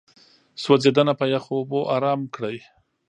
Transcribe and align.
سوځېدنه 0.63 1.13
په 1.19 1.25
يخو 1.33 1.53
اوبو 1.59 1.79
آرام 1.95 2.21
کړئ. 2.35 2.57